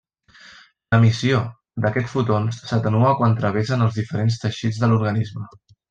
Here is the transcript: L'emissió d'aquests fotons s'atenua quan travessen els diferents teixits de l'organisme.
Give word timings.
L'emissió 0.93 1.41
d'aquests 1.85 2.15
fotons 2.15 2.63
s'atenua 2.71 3.13
quan 3.21 3.39
travessen 3.43 3.89
els 3.89 4.01
diferents 4.03 4.43
teixits 4.47 4.85
de 4.85 4.91
l'organisme. 4.95 5.49